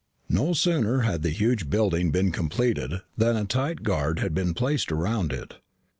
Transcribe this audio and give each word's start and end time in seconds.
No 0.29 0.53
sooner 0.53 1.01
had 1.01 1.21
the 1.21 1.29
huge 1.29 1.69
building 1.69 2.09
been 2.09 2.31
completed 2.31 3.03
than 3.15 3.37
a 3.37 3.45
tight 3.45 3.83
guard 3.83 4.17
had 4.17 4.33
been 4.33 4.55
placed 4.55 4.91
around 4.91 5.31
it. 5.31 5.57